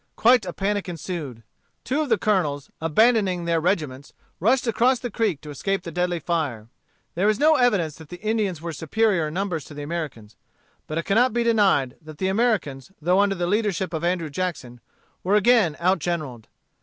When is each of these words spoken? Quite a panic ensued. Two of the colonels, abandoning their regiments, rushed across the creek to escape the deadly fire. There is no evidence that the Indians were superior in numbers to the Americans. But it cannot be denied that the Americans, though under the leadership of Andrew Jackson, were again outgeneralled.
Quite 0.15 0.47
a 0.47 0.51
panic 0.51 0.89
ensued. 0.89 1.43
Two 1.83 2.01
of 2.01 2.09
the 2.09 2.17
colonels, 2.17 2.71
abandoning 2.81 3.45
their 3.45 3.61
regiments, 3.61 4.13
rushed 4.39 4.65
across 4.65 4.97
the 4.97 5.11
creek 5.11 5.41
to 5.41 5.51
escape 5.51 5.83
the 5.83 5.91
deadly 5.91 6.19
fire. 6.19 6.69
There 7.13 7.29
is 7.29 7.37
no 7.37 7.55
evidence 7.57 7.97
that 7.97 8.09
the 8.09 8.19
Indians 8.19 8.63
were 8.63 8.73
superior 8.73 9.27
in 9.27 9.35
numbers 9.35 9.63
to 9.65 9.75
the 9.75 9.83
Americans. 9.83 10.35
But 10.87 10.97
it 10.97 11.03
cannot 11.05 11.33
be 11.33 11.43
denied 11.43 11.97
that 12.01 12.17
the 12.17 12.29
Americans, 12.29 12.91
though 12.99 13.19
under 13.19 13.35
the 13.35 13.45
leadership 13.45 13.93
of 13.93 14.03
Andrew 14.03 14.31
Jackson, 14.31 14.79
were 15.23 15.35
again 15.35 15.75
outgeneralled. 15.79 16.45